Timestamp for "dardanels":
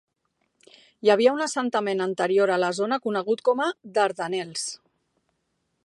3.99-4.67